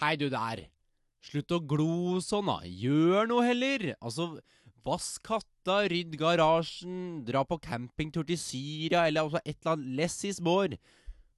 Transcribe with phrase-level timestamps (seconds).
[0.00, 0.62] Hei, du der.
[1.20, 2.62] Slutt å glo sånn, da.
[2.64, 3.82] Gjør noe heller.
[4.00, 4.30] Altså,
[4.86, 10.16] vask katta, rydd garasjen, dra på campingtur til Syria, eller altså et eller annet less
[10.24, 10.78] is more.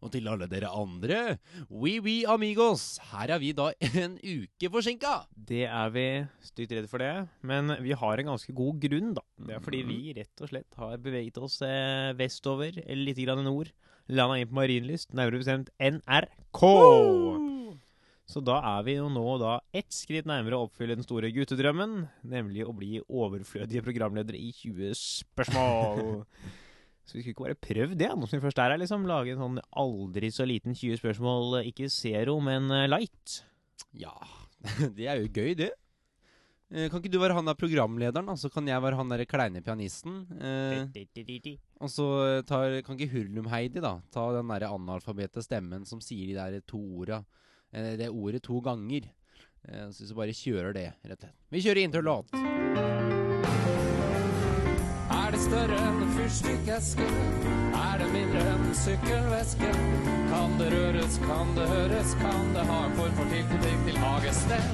[0.02, 1.18] Og til alle dere andre,
[1.70, 3.68] oui oui amigos, her er vi da
[4.04, 5.12] en uke forsinka.
[5.34, 6.06] Det er vi
[6.46, 7.10] stygt redd for det,
[7.42, 9.26] men vi har en ganske god grunn, da.
[9.42, 13.42] Det er fordi vi rett og slett har beveget oss eh, vestover, eller litt grann
[13.42, 13.74] nord.
[14.06, 16.62] Landa inn på Marienlyst, nærmere bestemt NRK.
[18.32, 22.06] Så da er vi jo nå da ett skritt nærmere å oppfylle den store guttedrømmen,
[22.32, 26.22] nemlig å bli overflødige programledere i 20 spørsmål.
[27.04, 29.04] Så vi skulle ikke bare prøvd det, nå som vi først er her, liksom.
[29.10, 33.40] Lage en sånn aldri så liten 20 spørsmål, ikke zero, men eh, light.
[34.00, 34.14] Ja,
[34.96, 35.72] det er jo gøy, det.
[36.70, 38.32] Eh, Kan ikke du være han der programlederen?
[38.40, 40.22] Så kan jeg være han der kleine pianisten.
[40.40, 40.86] Eh,
[41.82, 42.08] og så
[42.48, 46.80] tar, kan ikke Hurlum-Heidi da ta den der analfabete stemmen som sier de der to
[47.02, 47.24] orda
[47.72, 49.08] Det ordet to ganger.
[49.68, 51.36] Eh, så vi bare kjører det, rett og slett.
[51.54, 52.34] Vi kjører interlåt.
[55.12, 57.06] Er det større enn en fyrstikkeske?
[57.78, 59.70] Er det mindre enn en sykkelveske?
[60.32, 64.64] Kan det røres, kan det høres, kan det ha en form for tilknytning til hagested?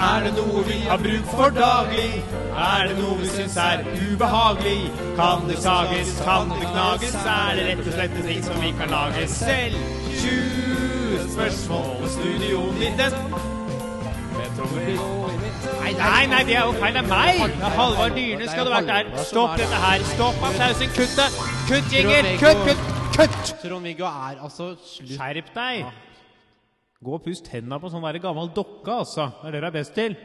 [0.00, 2.22] Er det noe vi har bruk for daglig?
[2.56, 4.88] Er det noe vi syns er ubehagelig?
[5.20, 7.14] Kan det sages, kan det knages?
[7.20, 9.76] Er det rett og slett en ting som vi kan lage selv?
[10.24, 10.69] 20
[11.34, 13.60] spørsmål og studio 19.
[15.80, 16.94] Nei, nei, nei, det er jo feil.
[16.96, 17.54] Det er meg!
[17.76, 19.10] Halvard Dyrne skal du vært der.
[19.28, 20.04] Stopp dette her.
[20.10, 20.92] Stopp applausen.
[20.96, 21.28] Kutt det.
[21.70, 22.30] Kutt, Jinger.
[22.42, 22.84] Kutt, kutt,
[23.16, 23.52] kutt!
[23.62, 25.90] Trond-Viggo er altså slutt Skjerp deg!
[27.00, 29.30] Gå og pust hendene på sånn der gammel dokke, altså.
[29.40, 30.16] Det er det du er best til.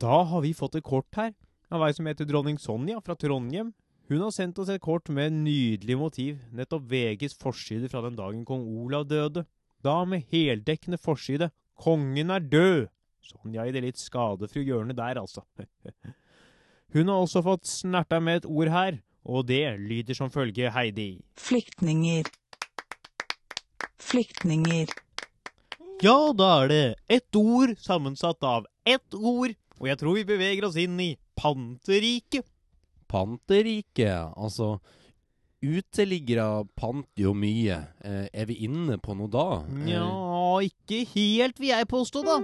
[0.00, 1.32] Da har vi fått et kort her
[1.70, 3.72] av ei som heter dronning Sonja fra Trondheim.
[4.10, 8.16] Hun har sendt oss et kort med en nydelig motiv, nettopp VGs forside fra den
[8.18, 9.44] dagen kong Olav døde.
[9.84, 11.50] Da med heldekkende forside.
[11.80, 12.88] Kongen er død!
[13.24, 15.44] Sonja i det litt skadefru hjørnet der, altså.
[16.94, 21.20] Hun har også fått snerta med et ord her, og det lyder som følge, Heidi.
[21.38, 22.26] Flyktninger.
[24.00, 24.90] Flyktninger.
[26.02, 30.66] Ja, da er det ett ord sammensatt av ett ord, og jeg tror vi beveger
[30.66, 32.48] oss inn i panteriket.
[33.10, 34.78] Panteriket, Altså
[35.60, 37.76] Uteliggere panter jo mye.
[38.04, 39.42] Eh, er vi inne på noe da?
[39.66, 40.06] Eh, Nja,
[40.64, 42.38] ikke helt, vil jeg påstå, da.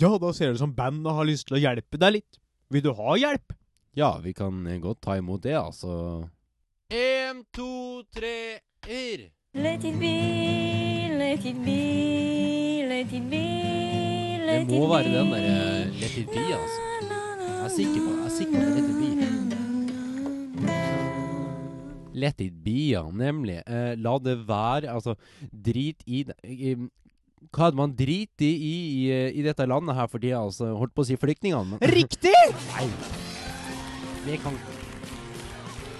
[0.00, 2.40] Ja, da ser det ut som bandet har lyst til å hjelpe deg litt.
[2.70, 3.54] Vil du ha hjelp?
[3.98, 6.26] Ja, vi kan eh, godt ta imot det, altså.
[6.90, 8.58] En, to, tre,
[8.90, 9.28] yr.
[9.54, 10.14] Let it be,
[11.18, 11.78] let it be,
[12.90, 13.44] let it be,
[14.40, 14.78] Det let it be.
[14.78, 16.86] må være den derre Let it be, altså.
[17.06, 19.59] Jeg er sikker på, jeg er sikker på Let it be.
[22.14, 23.04] Let it be, ja.
[23.10, 23.60] Nemlig.
[23.66, 24.88] Eh, la det være.
[24.90, 25.14] Altså,
[25.52, 26.76] drit i i-
[27.50, 28.74] Hva hadde man drit i i,
[29.08, 30.42] i i dette landet her for tida?
[30.44, 31.64] Altså, holdt på å si flyktningene.
[31.70, 32.34] men- Riktig!
[32.76, 32.88] Nei.
[34.26, 34.52] Det kan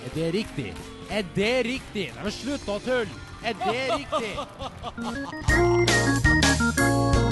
[0.05, 0.75] Er det riktig?
[1.11, 2.11] Er det riktig?
[2.15, 3.09] Nei, men slutt å tulle!
[3.43, 4.37] Er det riktig?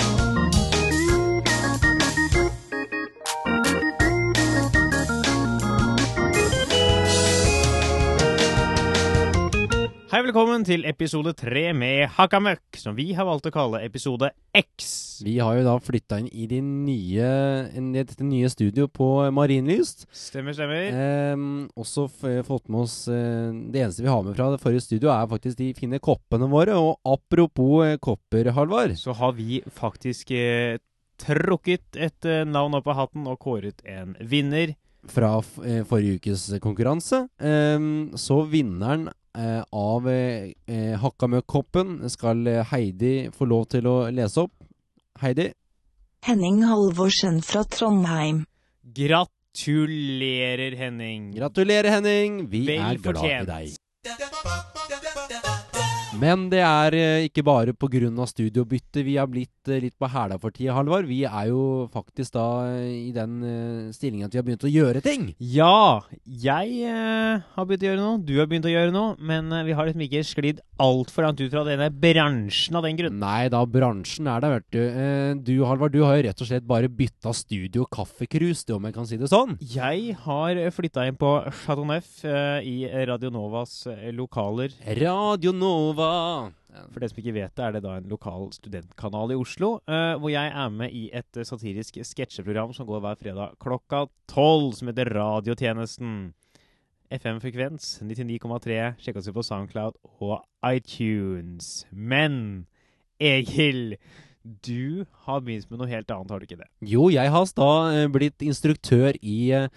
[10.28, 14.88] Velkommen til episode tre med Hakamøkk, som vi har valgt å kalle episode X.
[15.24, 17.28] Vi har jo da flytta inn i det nye,
[17.94, 20.04] dette nye studio på Marienlyst.
[20.12, 20.90] Stemmer, stemmer.
[20.92, 21.44] Eh,
[21.80, 22.04] også
[22.44, 25.62] fått med oss eh, Det eneste vi har med fra det forrige studio, er faktisk
[25.62, 26.76] de fine koppene våre.
[26.76, 28.98] Og apropos eh, kopper, Halvard.
[29.00, 30.76] Så har vi faktisk eh,
[31.24, 34.76] trukket et eh, navn opp av hatten og kåret en vinner.
[35.08, 37.24] Fra eh, forrige ukes konkurranse.
[37.40, 43.96] Um, så vinneren eh, av eh, Hakka møkk-koppen skal eh, Heidi få lov til å
[44.14, 44.54] lese opp.
[45.22, 45.50] Heidi?
[46.26, 48.44] Henning Halvorsen fra Trondheim.
[48.98, 51.30] Gratulerer, Henning.
[51.36, 52.42] Gratulerer, Henning.
[52.50, 53.54] Vi Vel er glad i fortjent.
[53.54, 54.77] deg.
[56.18, 58.26] Men det er eh, ikke bare pga.
[58.26, 61.06] studiobytte vi har blitt eh, litt på hæla for tida, Halvard.
[61.06, 63.38] Vi er jo faktisk da eh, i den
[63.94, 65.28] stillingen at vi har begynt å gjøre ting.
[65.38, 69.76] Ja, jeg har begynt å gjøre noe, du har begynt å gjøre noe, men vi
[69.78, 73.22] har liksom ikke sklidd altfor langt ut fra denne bransjen av den grunn.
[73.22, 75.46] Nei da, bransjen er der, vet du.
[75.46, 78.98] Du, Halvard, du har jo rett og slett bare bytta studio kaffekrus, det om jeg
[78.98, 79.54] kan si det sånn.
[79.62, 82.76] Jeg har flytta inn på Chateau Neuf i
[83.06, 83.84] Radio Novas
[84.18, 84.74] lokaler.
[84.98, 86.07] Radio Nova.
[86.92, 90.14] For det som ikke vet det, er det da en lokal studentkanal i Oslo, Uh,
[90.20, 94.74] hvor jeg er med i et eh, satirisk sketsjeprogram som går hver fredag klokka tolv,
[94.76, 96.34] som heter Radiotjenesten.
[97.08, 98.78] FM-frekvens 99,3.
[99.00, 101.86] Sjekk oss ut på Soundcloud og iTunes.
[101.90, 102.66] Men
[103.16, 103.96] Egil,
[104.42, 106.68] du har begynt med noe helt annet, har du ikke det?
[106.88, 109.68] Jo, jeg har da eh, blitt instruktør i eh,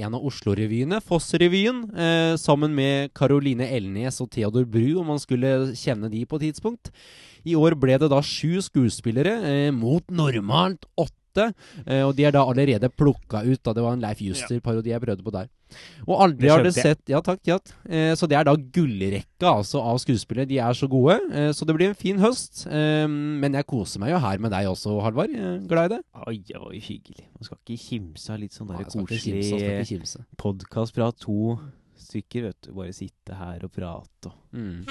[0.00, 5.72] en av Oslo-revyene, Foss-revyen, eh, sammen med Caroline Elnes og Theodor Bru, om man skulle
[5.78, 6.92] kjenne de på et tidspunkt.
[7.44, 11.16] I år ble det da sju skuespillere eh, mot normalt åtte.
[11.38, 13.62] Eh, og de er da allerede plukka ut.
[13.62, 13.72] Da.
[13.76, 15.48] Det var en Leif Juster-parodi jeg prøvde på der.
[16.06, 17.40] Og aldri Det har det sett Ja, takk.
[17.46, 17.58] Ja.
[17.86, 20.48] Eh, så det er da gullrekka altså, av skuespillere.
[20.50, 21.20] De er så gode.
[21.32, 22.66] Eh, så det blir en fin høst.
[22.66, 25.30] Eh, men jeg koser meg jo her med deg også, Halvard.
[25.30, 26.00] Eh, glad i det.
[26.26, 27.28] Oi, oi, hyggelig.
[27.38, 31.58] Man skal ikke kimse av litt sånn der koselig podkast fra to
[32.00, 32.72] stykker, vet du.
[32.74, 34.82] Bare sitte her og prate og Mm.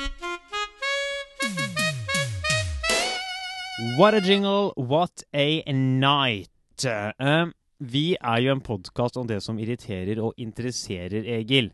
[3.79, 6.51] What a jingle, what a night.
[6.83, 7.47] Uh,
[7.79, 11.69] vi er jo en podkast om det som irriterer og interesserer Egil.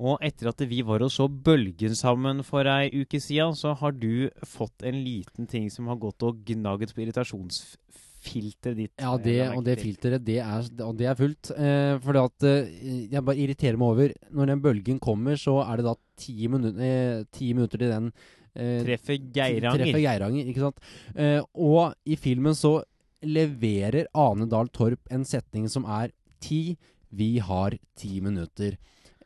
[0.00, 3.92] Og etter at vi var og så Bølgen sammen for ei uke siden, så har
[3.92, 8.96] du fått en liten ting som har gått og gnagd på irritasjonsfilteret ditt.
[8.96, 11.52] Ja, det, og det filteret, det er, og det er fullt.
[11.52, 12.76] Eh, fordi at eh,
[13.12, 16.72] jeg bare irriterer meg over Når den bølgen kommer, så er det da ti, minu
[16.72, 18.14] eh, ti minutter til den
[18.54, 20.00] eh, Treffer Treffer Geiranger.
[20.04, 20.80] Geiranger, ikke sant.
[21.16, 22.78] Eh, og i filmen så
[23.22, 26.10] leverer Ane Dahl Torp en setning som er
[26.42, 26.76] ti,
[27.14, 28.78] vi har ti minutter.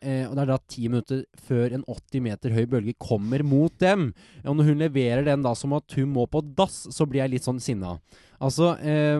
[0.02, 3.72] Eh, og det er da ti minutter før en 80 meter høy bølge kommer mot
[3.80, 4.10] dem.
[4.44, 7.36] Og når hun leverer den da som at hun må på dass, så blir jeg
[7.36, 7.96] litt sånn sinna.
[8.36, 9.16] Altså eh,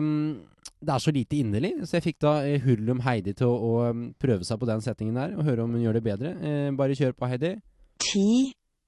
[0.77, 4.13] Det er så lite inderlig, så jeg fikk da eh, Hurlum Heidi til å, å
[4.21, 6.35] prøve seg på den settingen der, og høre om hun gjør det bedre.
[6.37, 7.55] Eh, bare kjør på, Heidi.
[8.03, 8.29] Ti.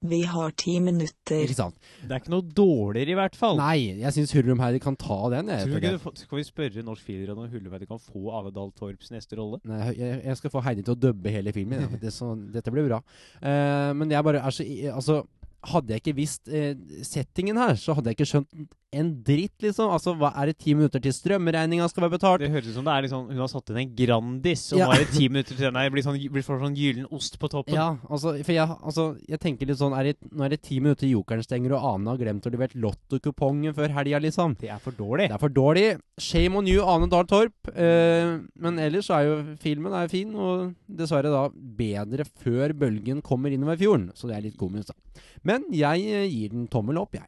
[0.00, 1.42] Vi har ti minutter.
[1.44, 1.74] Ikke sant?
[2.00, 3.58] Det er ikke noe dårligere, i hvert fall.
[3.60, 5.50] Nei, jeg syns Hurlum Heidi kan ta den.
[5.52, 8.32] Jeg, Tror du ikke du får- skal vi spørre Norsk Filmråd om Hulleveid kan få
[8.32, 9.60] Ave Dahl Torps neste rolle?
[9.68, 11.84] Nei, jeg, jeg skal få Heidi til å dubbe hele filmen.
[11.84, 12.00] Ja.
[12.00, 13.02] Det, så, dette blir bra.
[13.44, 14.64] Uh, men jeg bare er så
[14.94, 15.20] Altså,
[15.62, 16.74] hadde jeg ikke visst eh,
[17.04, 19.86] settingen her, så hadde jeg ikke skjønt en dritt, liksom.
[19.94, 22.40] Altså, hva er det ti minutter til strømregninga skal være betalt?
[22.42, 24.88] Det høres ut som det er sånn Hun har satt inn en Grandis, og Ja.
[24.88, 27.46] nå er det ti minutter til den her Blir, sånn, blir sånn gyllen ost på
[27.52, 27.74] toppen.
[27.76, 30.80] Ja, altså, for jeg, altså, jeg tenker litt sånn er det, Nå er det ti
[30.80, 34.56] minutter til Jokeren stenger, og Ane har glemt å levere lottokupongen før helga, liksom.
[34.58, 35.28] Det er for dårlig.
[35.30, 35.86] Det er for dårlig.
[36.18, 37.54] Shame on you, Ane Dahl Torp.
[37.74, 43.22] Eh, men ellers så er jo filmen er fin, og dessverre da bedre før bølgen
[43.22, 44.10] kommer innover fjorden.
[44.18, 44.98] Så det er litt komisk, da.
[45.42, 47.26] Men jeg eh, gir den tommel opp, jeg.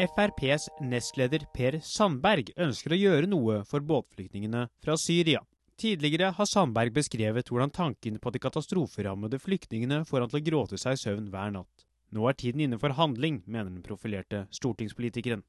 [0.00, 5.42] FrPs nestleder Per Sandberg ønsker å gjøre noe for båtflyktningene fra Syria.
[5.80, 10.80] Tidligere har Sandberg beskrevet hvordan tanken på de katastroferammede flyktningene får han til å gråte
[10.80, 11.86] seg i søvn hver natt.
[12.12, 15.44] Nå er tiden inne for handling, mener den profilerte stortingspolitikeren.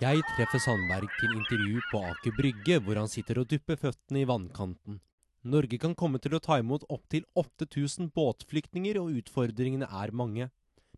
[0.00, 4.28] Jeg treffer Sandberg til intervju på Aker Brygge, hvor han sitter og dupper føttene i
[4.30, 4.96] vannkanten.
[5.44, 10.46] Norge kan komme til å ta imot opptil 8000 båtflyktninger, og utfordringene er mange.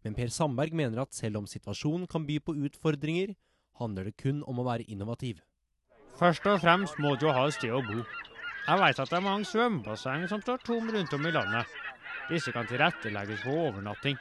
[0.06, 3.34] Men Per Sandberg mener at selv om situasjonen kan by på utfordringer,
[3.82, 5.42] handler det kun om å være innovativ.
[6.20, 8.04] Først og fremst må du ha et sted å bo.
[8.68, 11.74] Jeg vet at det er mange svømmebasseng som står tom rundt om i landet.
[12.30, 14.14] Disse kan tilrettelegges for overnatting.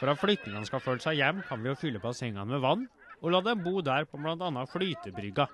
[0.00, 2.88] For at flyktningene skal føle seg hjem, kan vi jo fylle bassengene med vann,
[3.22, 4.64] og la dem bo der på bl.a.
[4.72, 5.48] flytebrygga.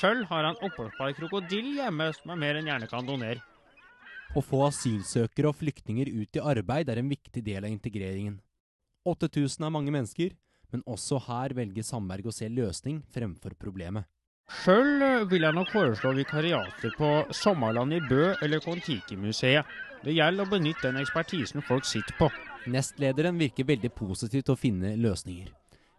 [0.00, 3.42] Sjøl har han en oppholdsbar krokodill hjemme som han mer enn gjerne kan donere.
[4.32, 8.38] Å få asylsøkere og flyktninger ut i arbeid er en viktig del av integreringen.
[9.04, 10.32] 8000 er mange mennesker,
[10.72, 14.08] men også her velger Sandberg å se løsning fremfor problemet.
[14.62, 19.68] Sjøl vil jeg nok foreslå vikariater på Sommerland i Bø eller Kon-Tiki-museet.
[20.02, 22.28] Det gjelder å benytte den ekspertisen folk sitter på.
[22.72, 25.52] Nestlederen virker veldig positiv til å finne løsninger.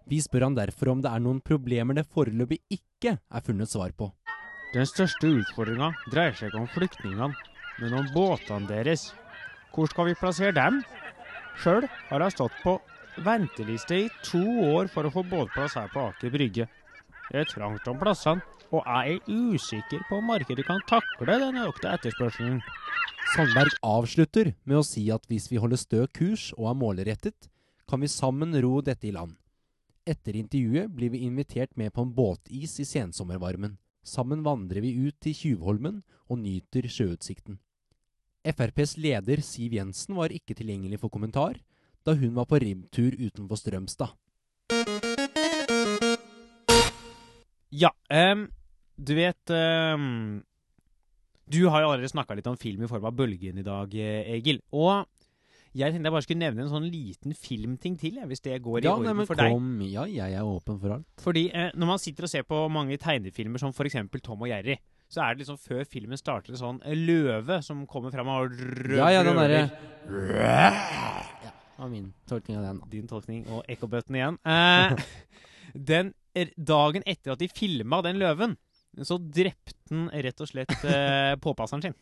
[0.10, 3.94] Vi spør han derfor om det er noen problemer det foreløpig ikke er funnet svar
[3.96, 4.10] på.
[4.74, 7.30] Den største utfordringa dreier seg ikke om flyktningene,
[7.80, 9.12] men om båtene deres.
[9.74, 10.82] Hvor skal vi plassere dem?
[11.62, 12.80] Sjøl har jeg stått på
[13.26, 14.42] venteliste i to
[14.74, 16.66] år for å få båtplass her på Aker Brygge.
[17.30, 18.42] Det er trangt om plassene,
[18.74, 22.60] og jeg er usikker på om markedet kan takle den økte etterspørselen.
[23.34, 27.50] Sandberg avslutter med å si at hvis vi holder stø kurs og er målrettet,
[27.90, 29.38] kan vi sammen ro dette i land.
[30.04, 33.78] Etter intervjuet blir vi invitert med på en båtis i sensommervarmen.
[34.04, 37.56] Sammen vandrer vi ut til Tjuvholmen og nyter sjøutsikten.
[38.44, 41.62] FrPs leder Siv Jensen var ikke tilgjengelig for kommentar
[42.04, 44.12] da hun var på ribbtur utenfor Strømstad.
[47.72, 48.50] Ja, um,
[49.00, 50.44] du vet um,
[51.48, 54.60] Du har jo allerede snakka litt om film i form av Bølgen i dag, Egil.
[54.76, 55.08] Og
[55.74, 58.82] jeg tenkte jeg bare skulle nevne en sånn liten filmting til, jeg, hvis det går
[58.82, 59.52] i Ja, orden nei, men for deg.
[59.56, 61.08] kom, ja, jeg er åpen for alt.
[61.24, 63.98] Fordi eh, når man sitter og ser på mange tegnefilmer som f.eks.
[64.22, 64.78] Tom og Jerry,
[65.14, 68.98] så er det liksom før filmen starter en sånn løve som kommer fram og rø-
[68.98, 69.64] Ja, ja, den derre
[70.40, 72.82] Ja, var min tolkning av den.
[72.92, 74.38] Din tolkning og ekkobøtten igjen.
[74.46, 74.94] Eh,
[75.94, 76.14] den
[76.58, 78.56] dagen etter at de filma den løven,
[79.06, 81.96] så drepte den rett og slett eh, påpasseren sin.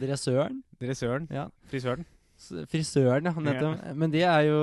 [0.00, 0.62] Dressøren.
[0.80, 1.28] Dressøren.
[1.30, 1.48] Ja.
[1.70, 2.06] Frisøren.
[2.40, 3.32] Frisøren, ja.
[3.36, 3.96] Nettopp.
[4.00, 4.60] Men det er jo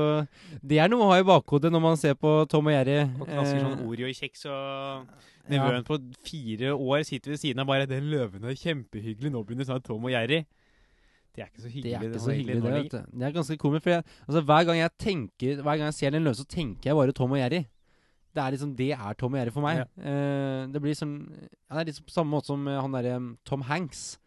[0.66, 3.04] Det er noe å ha i bakhodet når man ser på Tom og Jerry.
[3.20, 5.08] Og knasker Eh, sånn Oreo-kjeks og
[5.54, 5.82] ja.
[5.88, 9.84] På fire år sitter ved siden av bare 'Den løven er kjempehyggelig, nå begynner snart
[9.86, 10.46] Tom og Jerry'.
[11.36, 11.84] Det er ikke så hyggelig.
[11.84, 12.92] Det er ikke var så hyggelig, det.
[12.92, 13.20] du.
[13.20, 13.84] Det er ganske komisk.
[13.84, 16.90] For jeg, altså, hver gang jeg tenker Hver gang jeg ser den løve, så tenker
[16.90, 17.66] jeg bare Tom og Jerry.
[18.34, 19.86] Det er liksom Det er Tom og Jerry for meg.
[20.02, 21.30] Eh, det blir sånn
[21.70, 24.18] ja, Det er liksom på samme måte som eh, han derre Tom Hanks.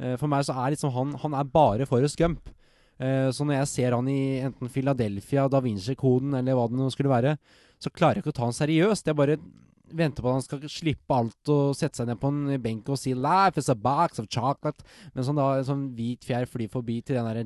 [0.00, 2.50] Eh, for meg så er liksom han Han er bare Forrest Gump.
[2.98, 6.90] Eh, så når jeg ser han i enten Philadelphia, Da Vinci-koden eller hva det nå
[6.92, 7.36] skulle være,
[7.78, 9.06] så klarer jeg ikke å ta han seriøst.
[9.06, 9.38] Jeg bare
[9.94, 12.98] venter på at han skal slippe alt og sette seg ned på en benk og
[13.00, 14.82] si 'Life is a box of chocolate',
[15.14, 17.44] mens han sånn da en sånn hvit fjær flyr forbi til den derre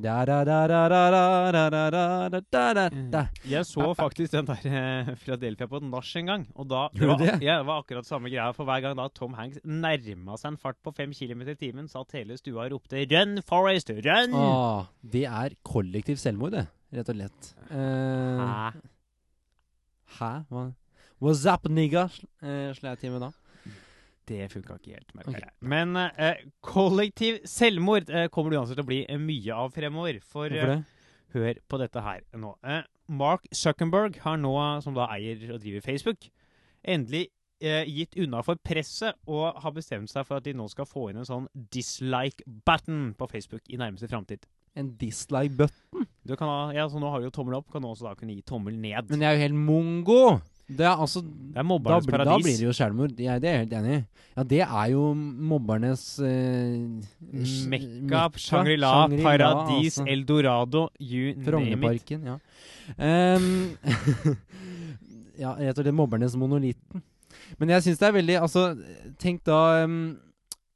[2.90, 3.10] mm.
[3.50, 7.56] Jeg så faktisk den der eh, Philadelphia på et nach en gang, og da det
[7.66, 8.50] var, akkurat samme greia.
[8.56, 11.88] For hver gang da Tom Hanks nærma seg en fart på fem km i timen,
[11.88, 14.36] satt hele stua og ropte 'Run, Forest, run!'
[15.02, 16.66] Det er kollektiv selvmord, det.
[16.90, 18.72] Rett og lett Uh,
[20.18, 20.30] Hæ?
[20.50, 20.62] Hæ?
[21.20, 22.06] What's up, nigga?
[22.40, 23.28] Eh, Sla jeg med da.
[24.24, 25.10] Det funka ikke helt.
[25.12, 25.40] merker Ok.
[25.42, 25.50] jeg.
[25.68, 30.16] Men eh, kollektiv selvmord eh, kommer det uansett til å bli eh, mye av fremover.
[30.24, 30.80] For eh,
[31.34, 32.54] hør på dette her nå.
[32.64, 36.30] Eh, Mark Zuckerberg har nå, som da eier og driver Facebook,
[36.88, 37.26] endelig
[37.60, 41.18] gitt unna for presset og har bestemt seg for at de nå skal få inn
[41.20, 44.46] en sånn dislike-button på Facebook i nærmeste framtid.
[44.80, 46.06] En dislike button?
[46.24, 48.14] Du kan ha, ja, så nå har du jo tommel opp, kan du også da
[48.16, 49.12] kunne gi tommel ned.
[49.12, 50.22] Men jeg er jo helt mongo!
[50.78, 52.44] Det er altså det er mobbernes da paradis.
[52.46, 53.14] blir det jo selvmord.
[53.18, 54.00] Jeg, det er jeg helt enig i.
[54.36, 55.02] Ja, det er jo
[55.50, 56.78] mobbernes eh,
[57.72, 58.92] Mekka, Shangri-La,
[59.24, 60.06] Paradis, altså.
[60.08, 62.10] Eldorado, you name it.
[62.10, 62.38] Ja.
[62.96, 63.76] Um,
[65.42, 67.02] ja, rett og slett mobbernes monolitten.
[67.58, 68.64] Men jeg syns det er veldig Altså,
[69.20, 70.00] tenk da ehm,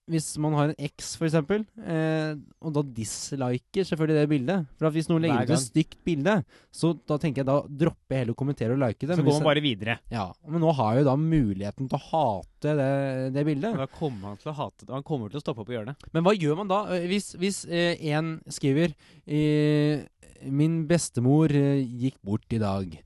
[0.05, 4.93] Hvis man har en eks, for eksempel, eh, og da disliker selvfølgelig det bildet For
[4.93, 6.35] hvis noen legger ut et stygt bilde,
[6.69, 9.17] så da tenker jeg da dropper jeg heller å kommentere og like det.
[9.17, 9.95] Så går man bare videre.
[10.13, 12.91] ja, Men nå har jeg jo da muligheten til å hate det,
[13.33, 13.79] det bildet.
[13.81, 14.93] Da kommer han til å hate det.
[14.93, 16.13] Han kommer til å stoppe opp og gjøre det.
[16.13, 16.83] Men hva gjør man da?
[16.99, 18.93] Eh, Hvis, hvis eh, en skriver
[19.25, 20.05] eh,
[20.45, 22.99] 'Min bestemor eh, gikk bort i dag'.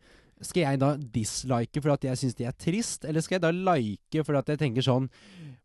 [0.43, 4.23] Skal jeg da dislike fordi jeg syns det er trist, eller skal jeg da like
[4.27, 5.07] fordi jeg tenker sånn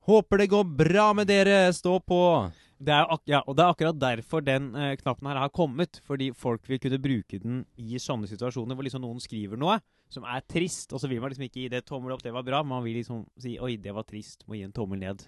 [0.07, 2.51] 'Håper det går bra med dere, stå på'.
[2.83, 6.01] Det er, ja, og det er akkurat derfor den eh, knappen her har kommet.
[6.03, 9.79] Fordi folk vil kunne bruke den i sånne situasjoner hvor liksom noen skriver noe
[10.09, 12.43] som er trist, og så vil man liksom ikke gi det tommel opp, det var
[12.43, 12.61] bra.
[12.63, 15.23] Man vil liksom si 'oi, det var trist', må gi en tommel ned.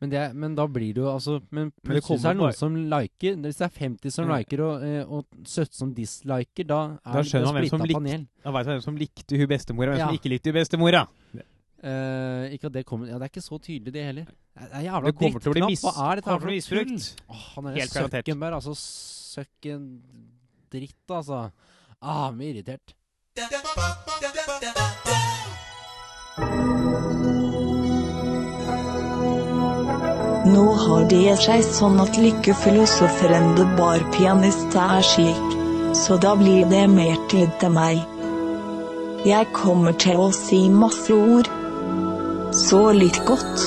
[0.00, 2.40] Men, det, er- men da blir det jo altså Men Men det plutselig er det
[2.40, 3.34] noen som liker.
[3.36, 7.22] Hvis det er 50 som liker og, eh, og 17 som disliker, da er Da
[7.22, 8.26] det panel.
[8.42, 10.06] Da veit man hvem som likte hun bestemora, og hvem Ja.
[10.06, 11.06] som ikke likte hun bestemora.
[11.82, 14.24] Eh, ikke at det kommer Ja, det er ikke så tydelig, det heller.
[14.60, 15.70] Det er jævla Det kommer til å bli drittknapp.
[15.70, 17.22] mis- Hva er dette her for noe misbrukt.
[17.30, 18.24] Åh, han er Helt garantert.
[18.26, 18.74] Zuckerberg, altså.
[18.76, 20.02] Søkken
[20.70, 21.50] dritt, altså.
[22.02, 22.94] Ah, mye irritert.
[30.50, 35.52] Nå har det seg sånn at lykkefilosoferen The Bar Pianist er slik,
[35.96, 38.00] så da blir det mer tid til meg.
[39.28, 41.50] Jeg kommer til å si masse ord.
[42.50, 43.60] Så litt godt.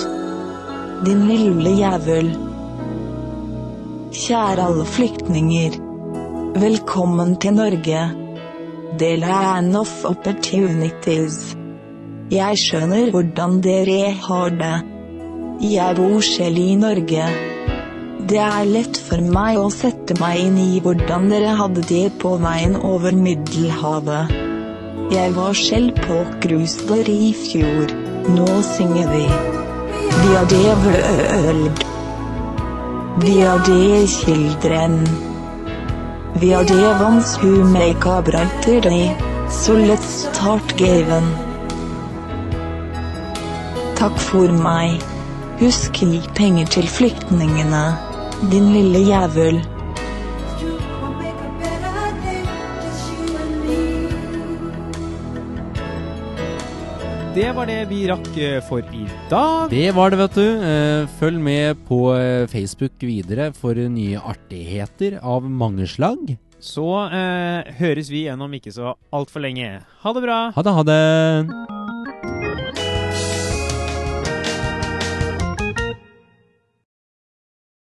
[1.06, 2.34] Din lille jævel.
[4.12, 5.78] Kjære alle flyktninger.
[6.60, 8.02] Velkommen til Norge.
[9.00, 11.56] The land of opportunities.
[12.32, 14.76] Jeg skjønner hvordan dere har det.
[15.64, 17.32] Jeg bor selv i Norge.
[18.28, 22.36] Det er lett for meg å sette meg inn i hvordan dere hadde det på
[22.44, 24.40] veien over Middelhavet.
[25.16, 28.03] Jeg var selv på cruise i fjor.
[28.28, 29.30] Nå synger vi.
[30.22, 31.84] Vi har det vøld.
[33.22, 35.08] Vi har det children.
[36.40, 39.16] Vi har det vans who make a brighter.
[39.50, 41.28] So let's start gaven.
[43.96, 45.04] Takk for meg.
[45.60, 47.86] Husk gi penger til flyktningene.
[48.52, 49.73] Din lille jævel.
[57.34, 59.72] Det var det vi rakk eh, for i dag.
[59.72, 60.66] Det var det, vet du.
[60.70, 66.36] Eh, følg med på eh, Facebook videre for nye artigheter av mange slag.
[66.62, 69.80] Så eh, høres vi igjen om ikke så altfor lenge.
[70.06, 70.40] Ha det bra!
[70.54, 71.93] Ha det, ha det.